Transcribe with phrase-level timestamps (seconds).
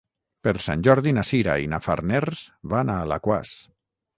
[0.45, 2.43] Per Sant Jordi na Sira i na Farners
[2.75, 3.57] van a Alaquàs.